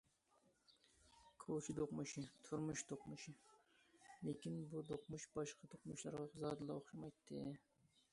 كوچا 1.43 1.73
دوقمۇشى، 1.79 2.23
تۇرمۇش 2.47 2.83
دوقمۇشى... 2.91 3.33
لېكىن 4.29 4.57
بۇ 4.71 4.81
دوقمۇش 4.93 5.27
باشقا 5.37 5.71
دوقمۇشلارغا 5.75 6.43
زادىلا 6.47 6.79
ئوخشىمايتتى. 6.81 7.45